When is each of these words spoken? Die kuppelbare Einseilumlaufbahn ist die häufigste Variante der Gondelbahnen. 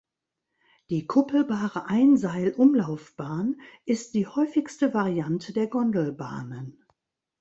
Die 0.89 1.05
kuppelbare 1.05 1.85
Einseilumlaufbahn 1.85 3.61
ist 3.85 4.15
die 4.15 4.25
häufigste 4.25 4.95
Variante 4.95 5.53
der 5.53 5.67
Gondelbahnen. 5.67 6.83